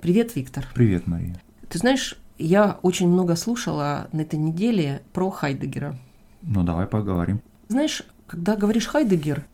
[0.00, 0.66] Привет, Виктор.
[0.74, 1.34] Привет, Мария.
[1.68, 5.96] Ты знаешь, я очень много слушала на этой неделе про Хайдегера.
[6.42, 7.40] Ну, давай поговорим.
[7.68, 9.44] Знаешь, когда говоришь Хайдегер,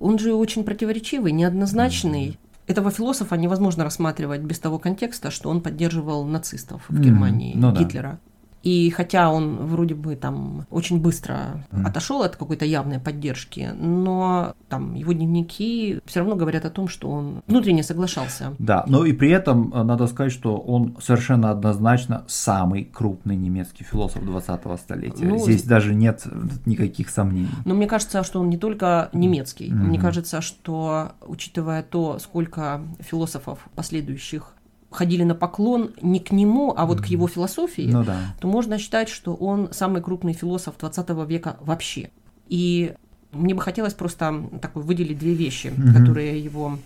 [0.00, 2.30] он же очень противоречивый, неоднозначный.
[2.30, 2.38] Mm-hmm.
[2.66, 7.60] Этого философа невозможно рассматривать без того контекста, что он поддерживал нацистов в Германии, mm-hmm.
[7.60, 8.18] ну, Гитлера.
[8.24, 8.31] Да.
[8.62, 11.86] И хотя он вроде бы там очень быстро mm.
[11.86, 17.10] отошел от какой-то явной поддержки, но там его дневники все равно говорят о том, что
[17.10, 18.54] он внутренне соглашался.
[18.58, 23.84] Да, но и при этом э, надо сказать, что он совершенно однозначно самый крупный немецкий
[23.84, 25.24] философ 20-го столетия.
[25.24, 26.24] Ну, Здесь даже нет
[26.66, 27.48] никаких сомнений.
[27.64, 29.70] Но мне кажется, что он не только немецкий.
[29.70, 29.74] Mm-hmm.
[29.74, 34.54] Мне кажется, что учитывая то, сколько философов последующих
[34.92, 37.02] ходили на поклон не к нему, а вот mm-hmm.
[37.02, 38.34] к его философии, ну, да.
[38.40, 42.10] то можно считать, что он самый крупный философ 20 века вообще.
[42.48, 42.94] И
[43.32, 45.92] мне бы хотелось просто такой выделить две вещи, mm-hmm.
[45.98, 46.78] которые его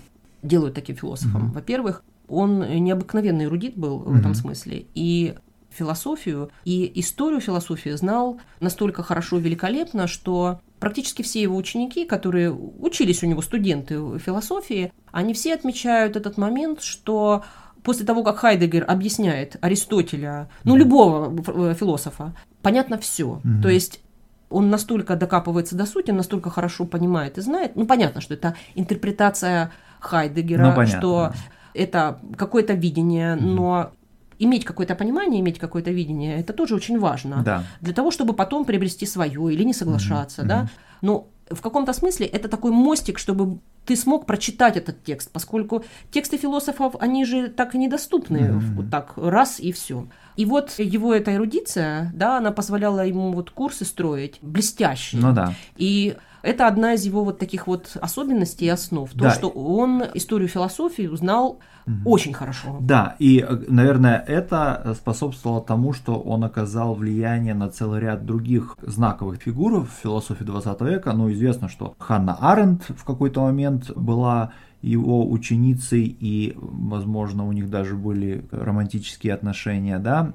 [0.43, 1.49] делают таким философом.
[1.49, 1.55] Mm-hmm.
[1.55, 4.13] Во-первых, он необыкновенный эрудит был mm-hmm.
[4.13, 5.35] в этом смысле, и
[5.77, 13.23] философию и историю философии знал настолько хорошо, великолепно, что практически все его ученики, которые учились
[13.23, 17.45] у него, студенты философии, они все отмечают этот момент, что
[17.87, 21.33] после того, как Хайдегер объясняет Аристотеля, ну, любого
[21.71, 23.41] э, философа, понятно все.
[23.45, 23.63] Mm-hmm.
[23.63, 24.01] То есть
[24.51, 27.77] он настолько докапывается до сути, настолько хорошо понимает и знает.
[27.77, 29.71] Ну, понятно, что это интерпретация
[30.01, 31.33] Хайдегера, ну, что
[31.75, 33.47] это какое-то видение, mm-hmm.
[33.55, 33.93] но
[34.41, 37.43] иметь какое-то понимание, иметь какое-то видение, это тоже очень важно.
[37.45, 37.63] Да.
[37.81, 40.49] Для того, чтобы потом приобрести свое или не соглашаться, mm-hmm.
[40.49, 40.69] да.
[41.03, 46.37] Но в каком-то смысле это такой мостик, чтобы ты смог прочитать этот текст, поскольку тексты
[46.37, 48.75] философов, они же так и недоступны, mm-hmm.
[48.75, 50.09] вот так раз и все.
[50.37, 55.23] И вот его эта эрудиция, да, она позволяла ему вот курсы строить блестящие.
[55.23, 55.55] Ну да.
[55.77, 56.17] И
[56.47, 59.11] это одна из его вот таких вот особенностей и основ.
[59.11, 59.31] То, да.
[59.31, 62.11] что он историю философии узнал угу.
[62.11, 62.77] очень хорошо.
[62.81, 69.43] Да, и, наверное, это способствовало тому, что он оказал влияние на целый ряд других знаковых
[69.43, 71.13] фигур в философии 20 века.
[71.13, 77.69] Ну, известно, что Ханна Аренд в какой-то момент была его ученицей, и, возможно, у них
[77.71, 80.35] даже были романтические отношения, да,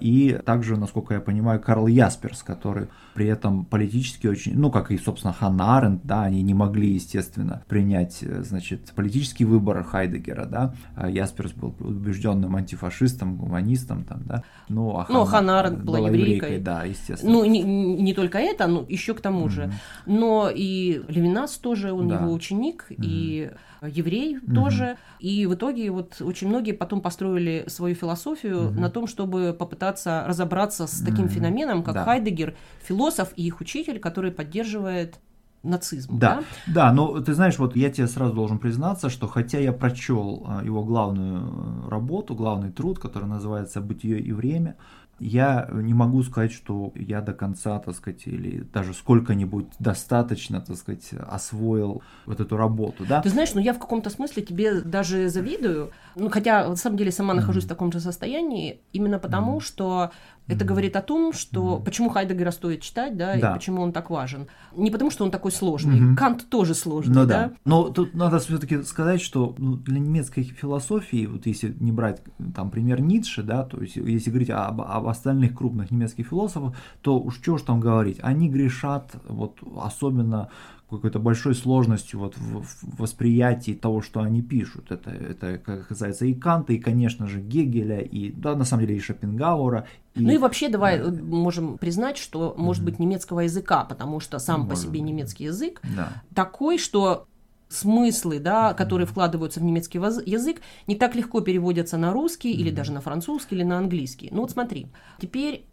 [0.00, 4.98] и также, насколько я понимаю, Карл Ясперс, который при этом политически очень, ну, как и,
[4.98, 10.74] собственно, Ханна Аренд, да, они не могли, естественно, принять, э, значит, политический выбор Хайдегера, да,
[10.96, 15.98] а Ясперс был убежденным антифашистом, гуманистом, там, да, ну, а Ханна, ну, Ханна Аренд была,
[15.98, 16.34] была еврейкой.
[16.34, 16.58] еврейкой.
[16.60, 17.32] Да, естественно.
[17.32, 19.50] Ну, не, не только это, но еще к тому mm-hmm.
[19.50, 19.72] же,
[20.06, 22.20] но и Левинас тоже, он да.
[22.20, 23.04] его ученик, mm-hmm.
[23.04, 23.50] и
[23.82, 24.54] еврей mm-hmm.
[24.54, 28.78] тоже, и в итоге вот очень многие потом построили свою философию mm-hmm.
[28.78, 29.89] на том, чтобы попытаться
[30.26, 31.28] разобраться с таким mm-hmm.
[31.28, 32.04] феноменом, как да.
[32.04, 35.18] Хайдегер, философ и их учитель, который поддерживает
[35.62, 36.18] нацизм.
[36.18, 39.72] Да, да, да, но ты знаешь, вот я тебе сразу должен признаться, что хотя я
[39.72, 44.76] прочел а, его главную работу, главный труд, который называется «Бытие и время»,
[45.20, 50.76] я не могу сказать, что я до конца, так сказать, или даже сколько-нибудь достаточно, так
[50.76, 53.20] сказать, освоил вот эту работу, да.
[53.20, 57.12] Ты знаешь, ну я в каком-то смысле тебе даже завидую, ну хотя на самом деле
[57.12, 57.66] сама нахожусь mm-hmm.
[57.66, 59.64] в таком же состоянии, именно потому, mm-hmm.
[59.64, 60.10] что
[60.50, 60.68] это mm-hmm.
[60.68, 61.84] говорит о том, что mm-hmm.
[61.84, 64.48] почему Хайдегера стоит читать, да, да, и почему он так важен.
[64.74, 66.00] Не потому, что он такой сложный.
[66.00, 66.16] Mm-hmm.
[66.16, 67.48] Кант тоже сложный, ну, да.
[67.48, 67.52] да.
[67.64, 72.22] Но тут надо все-таки сказать, что ну, для немецкой философии, вот если не брать
[72.54, 77.18] там пример Ницше, да, то есть если говорить об, об остальных крупных немецких философов, то
[77.18, 80.48] уж что ж там говорить, они грешат вот особенно
[80.90, 84.90] какой-то большой сложностью вот в восприятии того, что они пишут.
[84.90, 85.58] Это, это
[85.88, 89.86] касается и Канта, и, конечно же, Гегеля, и, да, на самом деле, и Шопенгауэра.
[90.14, 90.20] И...
[90.22, 91.10] Ну и вообще, давай да.
[91.10, 95.08] можем признать, что, может быть, немецкого языка, потому что сам может по себе быть.
[95.08, 96.22] немецкий язык да.
[96.34, 97.26] такой, что
[97.70, 102.92] смыслы, да, которые вкладываются в немецкий язык, не так легко переводятся на русский или даже
[102.92, 104.28] на французский или на английский.
[104.32, 104.88] Ну вот смотри,
[105.20, 105.64] теперь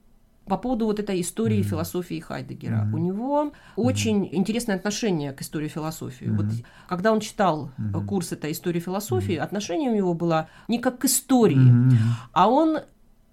[0.48, 1.70] по поводу вот этой истории mm-hmm.
[1.70, 2.86] философии Хайдегера.
[2.86, 2.94] Mm-hmm.
[2.94, 3.52] У него mm-hmm.
[3.76, 6.28] очень интересное отношение к истории философии.
[6.28, 6.36] Mm-hmm.
[6.36, 6.46] Вот
[6.88, 8.06] когда он читал mm-hmm.
[8.06, 9.44] курс этой истории философии, mm-hmm.
[9.44, 11.98] отношение у него было не как к истории, mm-hmm.
[12.34, 12.80] а он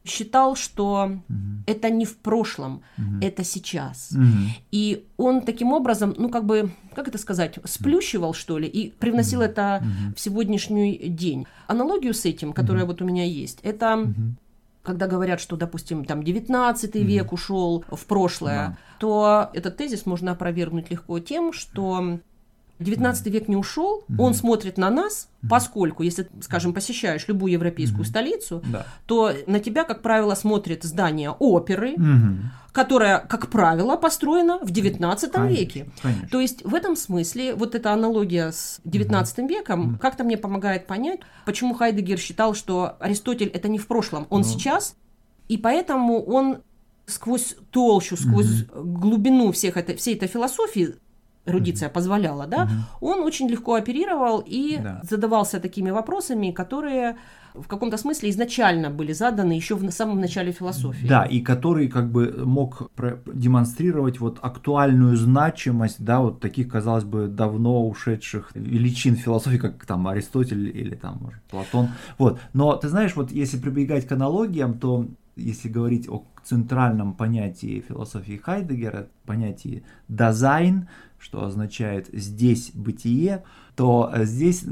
[0.05, 1.62] считал, что mm-hmm.
[1.66, 3.25] это не в прошлом, mm-hmm.
[3.26, 4.12] это сейчас.
[4.12, 4.49] Mm-hmm.
[4.70, 9.40] И он таким образом, ну как бы, как это сказать, сплющивал что ли и привносил
[9.40, 9.44] mm-hmm.
[9.44, 10.14] это mm-hmm.
[10.14, 11.46] в сегодняшний день.
[11.67, 12.87] Аналогию с этим, которая mm-hmm.
[12.87, 14.34] вот у меня есть, это mm-hmm
[14.84, 17.02] когда говорят, что, допустим, там 19 mm-hmm.
[17.02, 18.98] век ушел в прошлое, yeah.
[19.00, 22.20] то этот тезис можно опровергнуть легко тем, что
[22.82, 24.16] XIX век не ушел, mm-hmm.
[24.18, 25.48] он смотрит на нас, mm-hmm.
[25.48, 28.08] поскольку, если, скажем, посещаешь любую европейскую mm-hmm.
[28.08, 28.86] столицу, да.
[29.06, 32.36] то на тебя, как правило, смотрит здание оперы, mm-hmm.
[32.72, 35.90] которое, как правило, построено в XIX конечно, веке.
[36.02, 36.28] Конечно.
[36.28, 39.48] То есть в этом смысле вот эта аналогия с XIX mm-hmm.
[39.48, 39.98] веком mm-hmm.
[39.98, 44.44] как-то мне помогает понять, почему Хайдегер считал, что Аристотель это не в прошлом, он mm-hmm.
[44.44, 44.96] сейчас,
[45.48, 46.58] и поэтому он
[47.06, 48.82] сквозь толщу, сквозь mm-hmm.
[48.82, 50.96] глубину всех это, всей этой философии
[51.46, 51.93] эрудиция mm-hmm.
[51.93, 52.99] позволяла, да, mm-hmm.
[53.00, 55.00] он очень легко оперировал и да.
[55.02, 57.17] задавался такими вопросами, которые
[57.55, 61.06] в каком-то смысле изначально были заданы еще в самом начале философии.
[61.06, 62.91] Да, и который как бы мог
[63.32, 70.08] демонстрировать вот актуальную значимость, да, вот таких, казалось бы, давно ушедших величин философии, как там
[70.08, 71.91] Аристотель или там, может, Платон.
[72.19, 72.41] Вот.
[72.55, 78.36] Но ты знаешь, вот если прибегать к аналогиям, то если говорить о центральном понятии философии
[78.36, 80.88] Хайдегера, понятии «Dasein»,
[81.19, 83.44] что означает «здесь бытие»,
[83.76, 84.66] то э, здесь э,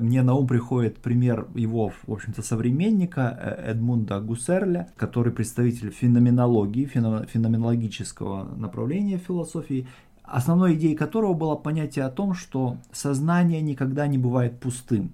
[0.00, 6.86] мне на ум приходит пример его, в общем-то, современника э, Эдмунда Гуссерля, который представитель феноменологии,
[6.86, 9.86] феноменологического направления философии,
[10.24, 15.12] основной идеей которого было понятие о том, что сознание никогда не бывает пустым.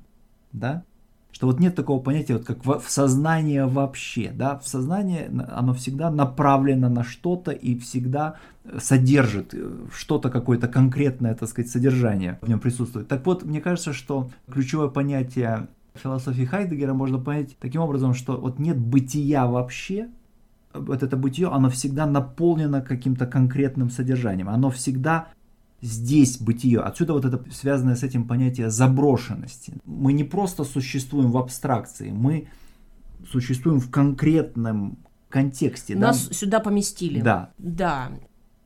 [0.52, 0.84] Да?
[1.34, 6.08] Что вот нет такого понятия, вот как в, сознание вообще, да, в сознание оно всегда
[6.08, 8.36] направлено на что-то и всегда
[8.78, 13.08] содержит э, что-то, какое-то конкретное, так сказать, содержание в нем присутствует.
[13.08, 15.66] Так вот, мне кажется, что ключевое понятие
[15.96, 20.10] философии Хайдегера можно понять таким образом, что вот нет бытия вообще,
[20.72, 25.26] вот это бытие, оно всегда наполнено каким-то конкретным содержанием, оно всегда
[25.84, 26.80] здесь бытие.
[26.80, 29.74] Отсюда вот это связанное с этим понятие заброшенности.
[29.84, 32.48] Мы не просто существуем в абстракции, мы
[33.30, 34.98] существуем в конкретном
[35.28, 35.94] контексте.
[35.94, 36.34] Нас да?
[36.34, 37.20] сюда поместили.
[37.20, 37.50] Да.
[37.58, 38.10] Да.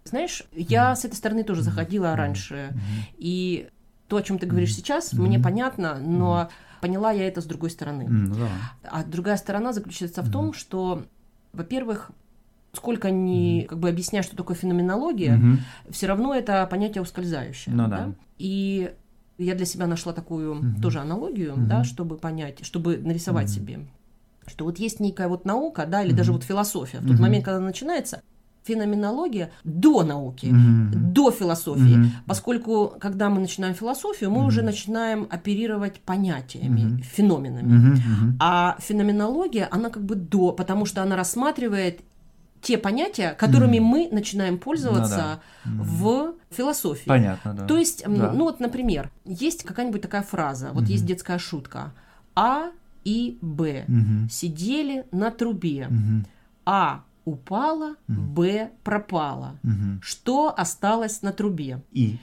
[0.04, 0.96] Знаешь, я mm-hmm.
[0.96, 2.16] с этой стороны тоже заходила mm-hmm.
[2.16, 3.14] раньше, mm-hmm.
[3.18, 3.68] и
[4.06, 5.20] то, о чем ты говоришь сейчас, mm-hmm.
[5.20, 6.80] мне понятно, но mm-hmm.
[6.80, 8.02] поняла я это с другой стороны.
[8.02, 8.48] Mm-hmm.
[8.84, 11.04] А другая сторона заключается в том, что,
[11.52, 12.10] во-первых,
[12.78, 15.58] сколько ни как бы объясняешь, что такое феноменология, mm-hmm.
[15.90, 17.74] все равно это понятие ускользающее.
[17.74, 17.96] Ну, да?
[17.98, 18.12] да.
[18.38, 18.92] И
[19.36, 20.80] я для себя нашла такую mm-hmm.
[20.80, 21.66] тоже аналогию, mm-hmm.
[21.66, 23.64] да, чтобы понять, чтобы нарисовать mm-hmm.
[23.66, 23.80] себе,
[24.46, 26.16] что вот есть некая вот наука, да, или mm-hmm.
[26.16, 26.98] даже вот философия.
[26.98, 27.20] В тот mm-hmm.
[27.20, 28.22] момент, когда начинается,
[28.64, 30.90] феноменология до науки, mm-hmm.
[30.92, 32.26] до философии, mm-hmm.
[32.26, 34.46] поскольку когда мы начинаем философию, мы mm-hmm.
[34.46, 37.02] уже начинаем оперировать понятиями, mm-hmm.
[37.02, 38.36] феноменами, mm-hmm.
[38.40, 42.02] а феноменология она как бы до, потому что она рассматривает
[42.60, 43.80] те понятия, которыми mm.
[43.80, 45.84] мы начинаем пользоваться ну, да.
[45.84, 47.08] в философии.
[47.08, 47.66] Понятно, да.
[47.66, 48.32] То есть, да.
[48.32, 50.92] ну вот, например, есть какая-нибудь такая фраза, вот mm-hmm.
[50.92, 51.92] есть детская шутка.
[52.34, 52.70] А
[53.04, 54.28] и Б mm-hmm.
[54.30, 55.88] сидели на трубе.
[55.90, 56.26] Mm-hmm.
[56.66, 58.14] А упала, mm-hmm.
[58.14, 59.58] Б пропала.
[59.64, 59.98] Mm-hmm.
[60.02, 61.82] Что осталось на трубе?
[61.92, 62.18] И.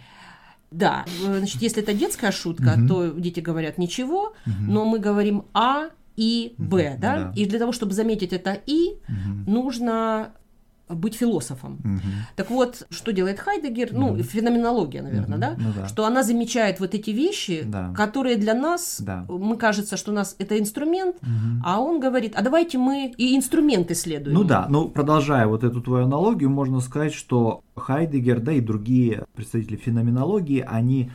[0.71, 2.87] Да, значит, если это детская шутка, mm-hmm.
[2.87, 4.53] то дети говорят ничего, mm-hmm.
[4.67, 7.15] но мы говорим А и Б, да?
[7.15, 7.33] да?
[7.35, 9.51] И для того, чтобы заметить это И, угу.
[9.51, 10.31] нужно
[10.87, 11.79] быть философом.
[11.83, 12.01] Угу.
[12.35, 13.91] Так вот, что делает Хайдегер?
[13.91, 13.99] Угу.
[13.99, 15.41] Ну, феноменология, наверное, угу.
[15.41, 15.55] да?
[15.57, 15.87] Ну, да?
[15.87, 17.91] Что она замечает вот эти вещи, да.
[17.95, 19.25] которые для нас, да.
[19.27, 21.63] мы кажется, что у нас это инструмент, угу.
[21.63, 24.35] а он говорит, а давайте мы и инструмент исследуем.
[24.37, 29.25] Ну да, ну продолжая вот эту твою аналогию, можно сказать, что Хайдегер, да и другие
[29.33, 31.11] представители феноменологии, они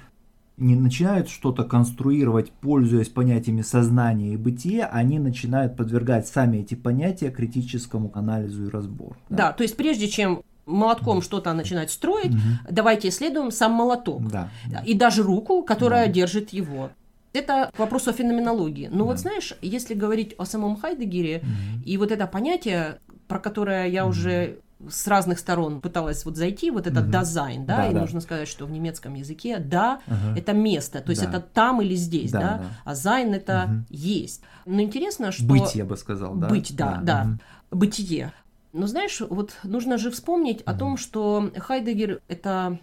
[0.61, 7.31] не начинают что-то конструировать, пользуясь понятиями сознания и бытия, они начинают подвергать сами эти понятия
[7.31, 9.17] критическому анализу и разбору.
[9.29, 13.73] Да, да то есть прежде чем молотком mm что-то начинать строить, mm давайте исследуем сам
[13.73, 14.29] молоток.
[14.29, 14.81] Да, да.
[14.81, 16.12] И даже руку, которая да.
[16.12, 16.91] держит его.
[17.33, 18.89] Это вопрос о феноменологии.
[18.91, 19.05] Но да.
[19.05, 22.99] вот знаешь, если говорить о самом Хайдегере, mm и вот это понятие,
[23.29, 27.18] про которое я mm уже с разных сторон пыталась вот зайти, вот этот угу.
[27.19, 28.00] Dasein, да, да, и да.
[28.00, 30.38] нужно сказать, что в немецком языке da угу.
[30.38, 31.28] это место, то есть да.
[31.28, 32.58] это там или здесь, да, да?
[32.58, 32.64] да.
[32.84, 33.84] а sein это угу.
[33.90, 34.42] есть.
[34.66, 35.44] Но интересно, что...
[35.44, 36.49] Быть, я бы сказал, да.
[36.49, 37.30] Быть, да, да, да.
[37.70, 37.78] Угу.
[37.78, 38.32] бытие.
[38.72, 40.70] Но знаешь, вот нужно же вспомнить угу.
[40.70, 42.78] о том, что Хайдегер это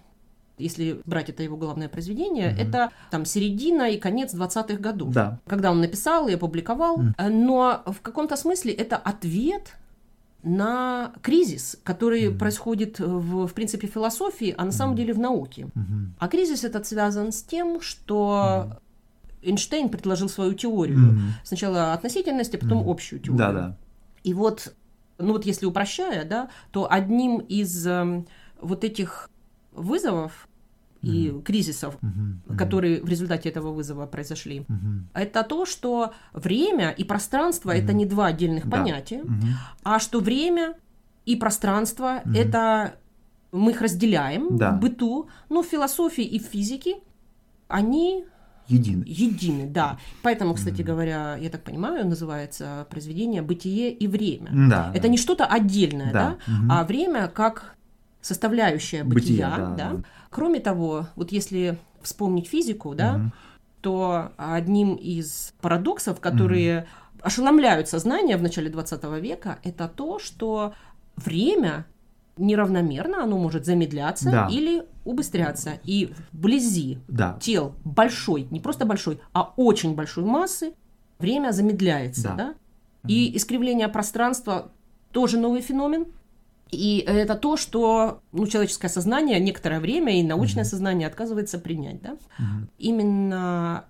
[0.58, 5.40] если брать это его главное произведение, mm это там середина и конец 20-х годов, да.
[5.46, 7.00] когда он написал и опубликовал.
[7.00, 9.76] mm Но в каком-то смысле это ответ
[10.44, 12.38] на кризис, который mm-hmm.
[12.38, 14.72] происходит в, в принципе, философии, а на mm-hmm.
[14.72, 15.64] самом деле в науке.
[15.64, 16.06] Mm-hmm.
[16.20, 19.50] А кризис этот связан с тем, что mm-hmm.
[19.50, 20.98] Эйнштейн предложил свою теорию.
[20.98, 21.30] Mm-hmm.
[21.44, 22.92] Сначала относительность, а потом mm-hmm.
[22.92, 23.38] общую теорию.
[23.38, 23.78] Да-да.
[24.24, 24.74] И вот,
[25.18, 28.24] ну вот если упрощая, да, то одним из э,
[28.62, 29.30] вот этих
[29.72, 30.48] вызовов
[31.08, 31.44] и mm-hmm.
[31.44, 32.58] кризисов, mm-hmm.
[32.58, 34.60] которые в результате этого вызова произошли.
[34.60, 35.00] Mm-hmm.
[35.14, 37.84] Это то, что время и пространство mm-hmm.
[37.84, 38.78] это не два отдельных да.
[38.78, 39.54] понятия, mm-hmm.
[39.84, 40.76] а что время
[41.26, 42.38] и пространство mm-hmm.
[42.38, 42.96] это
[43.52, 44.72] мы их разделяем да.
[44.72, 46.96] в быту, ну, в философии и в физике.
[47.68, 48.26] они
[48.68, 49.04] едины.
[49.08, 49.98] Едины, да.
[50.24, 50.84] Поэтому, кстати mm.
[50.84, 54.52] говоря, я так понимаю, называется произведение «Бытие и время».
[54.70, 54.92] Да.
[54.94, 56.52] Это не что-то отдельное, да, да?
[56.52, 56.68] Mm-hmm.
[56.70, 57.77] а время как
[58.28, 59.94] составляющая бытия, бытия да, да.
[59.94, 60.04] да.
[60.30, 63.32] Кроме того, вот если вспомнить физику, да, mm-hmm.
[63.82, 67.22] то одним из парадоксов, которые mm-hmm.
[67.22, 70.74] ошеломляют сознание в начале 20 века, это то, что
[71.16, 71.86] время
[72.38, 74.48] неравномерно, оно может замедляться да.
[74.52, 75.80] или убыстряться.
[75.84, 77.38] И вблизи да.
[77.42, 80.74] тел большой, не просто большой, а очень большой массы
[81.20, 82.30] время замедляется.
[82.30, 82.36] Да.
[82.36, 82.54] Да?
[83.08, 84.72] И искривление пространства
[85.12, 86.08] тоже новый феномен.
[86.72, 90.68] И это то, что ну, человеческое сознание некоторое время и научное mm-hmm.
[90.68, 92.02] сознание отказывается принять.
[92.02, 92.12] Да?
[92.12, 92.68] Mm-hmm.
[92.78, 93.86] Именно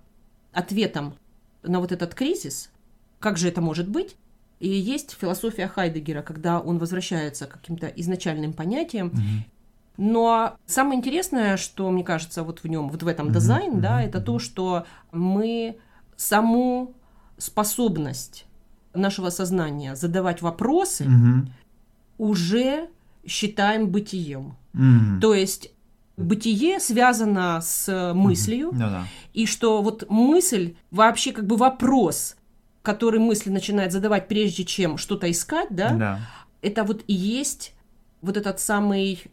[0.52, 1.14] ответом
[1.62, 2.70] на вот этот кризис,
[3.18, 4.16] как же это может быть,
[4.60, 9.08] и есть философия Хайдегера, когда он возвращается к каким-то изначальным понятиям.
[9.08, 9.50] Mm-hmm.
[9.98, 13.80] Но самое интересное, что мне кажется, вот в нем, вот в этом дизайн, mm-hmm.
[13.80, 15.78] да, это то, что мы
[16.16, 16.94] саму
[17.36, 18.46] способность
[18.94, 21.48] нашего сознания задавать вопросы mm-hmm.
[22.18, 22.88] Уже
[23.26, 24.56] считаем бытием.
[24.74, 25.20] Mm-hmm.
[25.20, 25.70] То есть
[26.16, 29.02] бытие связано с мыслью, mm-hmm.
[29.34, 32.36] и что вот мысль вообще как бы вопрос
[32.88, 36.20] который мысли начинает задавать, прежде чем что-то искать, да, да.
[36.62, 37.74] это вот и есть
[38.22, 39.24] вот этот самый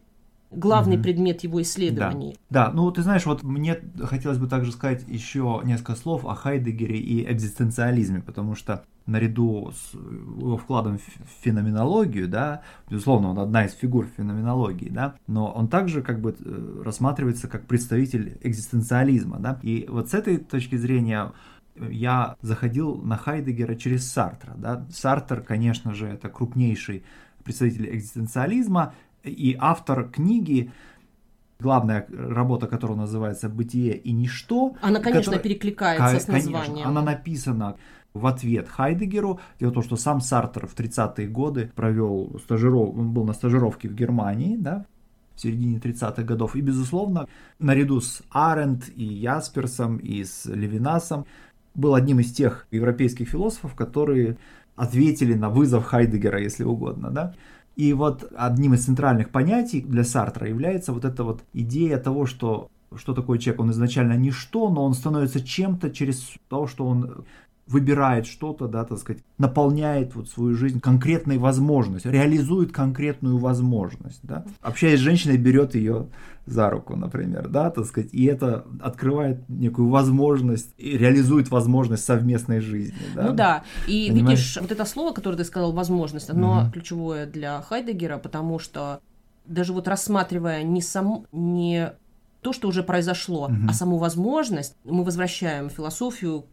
[0.50, 2.36] главный mm предмет его исследований.
[2.50, 2.66] Да.
[2.66, 6.98] да, ну ты знаешь, вот мне хотелось бы также сказать еще несколько слов о Хайдегере
[6.98, 13.72] и экзистенциализме, потому что наряду с его вкладом в феноменологию, да, безусловно, он одна из
[13.74, 19.86] фигур феноменологии, да, но он также как бы э, рассматривается как представитель экзистенциализма, да, и
[19.88, 21.32] вот с этой точки зрения
[21.78, 24.54] я заходил на Хайдегера через Сартра.
[24.56, 24.86] Да?
[24.90, 27.04] Сартер, конечно же, это крупнейший
[27.44, 28.94] представитель экзистенциализма
[29.26, 30.70] и автор книги,
[31.60, 34.76] главная работа которая называется «Бытие и ничто».
[34.80, 36.64] Она, конечно, которая, перекликается с названием.
[36.64, 37.76] Конечно, она написана
[38.14, 39.40] в ответ Хайдегеру.
[39.60, 42.96] Дело в том, что сам Сартер в 30-е годы провел стажиров...
[42.96, 44.86] он был на стажировке в Германии, да,
[45.34, 46.56] в середине 30-х годов.
[46.56, 47.28] И, безусловно,
[47.58, 51.26] наряду с Аренд и Ясперсом и с Левинасом
[51.74, 54.38] был одним из тех европейских философов, которые
[54.76, 57.34] ответили на вызов Хайдегера, если угодно, да.
[57.76, 62.70] И вот одним из центральных понятий для Сартра является вот эта вот идея того, что
[62.94, 67.24] что такое человек, он изначально ничто, но он становится чем-то через то, что он
[67.66, 74.44] выбирает что-то, да, так сказать, наполняет вот свою жизнь конкретной возможностью, реализует конкретную возможность, да.
[74.60, 76.06] Общаясь с женщиной, берет ее
[76.46, 82.60] за руку, например, да, так сказать, и это открывает некую возможность, и реализует возможность совместной
[82.60, 83.22] жизни, да.
[83.24, 84.38] Ну да, и Понимаешь?
[84.38, 86.72] видишь, вот это слово, которое ты сказал, возможность, оно угу.
[86.72, 89.00] ключевое для Хайдегера, потому что
[89.44, 91.92] даже вот рассматривая не сам, не
[92.42, 93.56] то, что уже произошло, угу.
[93.68, 96.44] а саму возможность, мы возвращаем философию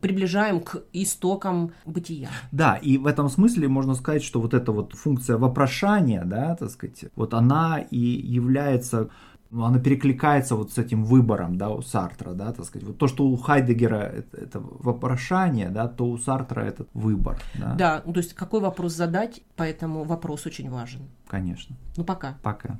[0.00, 2.28] приближаем к истокам бытия.
[2.52, 6.70] Да, и в этом смысле можно сказать, что вот эта вот функция вопрошания, да, так
[6.70, 9.10] сказать, вот она и является
[9.50, 12.86] ну, она перекликается вот с этим выбором, да, у Сартра, да, так сказать.
[12.86, 17.40] Вот то, что у Хайдегера это, это вопрошание, да, то у Сартра это выбор.
[17.58, 21.00] Да, да ну, то есть какой вопрос задать, поэтому вопрос очень важен.
[21.26, 21.76] Конечно.
[21.96, 22.38] Ну, пока.
[22.42, 22.78] Пока.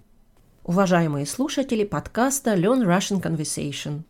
[0.62, 4.02] Уважаемые слушатели подкаста Learn Russian Conversation.